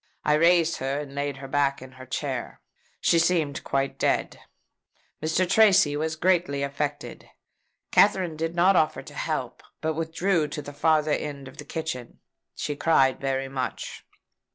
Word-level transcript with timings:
I 0.25 0.33
raised 0.33 0.77
her, 0.77 1.01
and 1.01 1.13
laid 1.13 1.37
her 1.37 1.47
back 1.47 1.79
in 1.79 1.91
her 1.91 2.07
chair. 2.07 2.59
She 3.01 3.19
seemed 3.19 3.63
quite 3.63 3.99
dead. 3.99 4.39
Mr. 5.21 5.47
Tracy 5.47 5.95
was 5.95 6.15
greatly 6.15 6.63
affected. 6.63 7.29
Katherine 7.91 8.35
did 8.35 8.55
not 8.55 8.75
offer 8.75 9.03
to 9.03 9.13
help, 9.13 9.61
but 9.79 9.93
withdrew 9.93 10.47
to 10.47 10.61
the 10.63 10.73
farther 10.73 11.11
end 11.11 11.47
of 11.47 11.57
the 11.57 11.65
kitchen. 11.65 12.17
She 12.55 12.75
cried 12.75 13.21
very 13.21 13.47
much. 13.47 14.03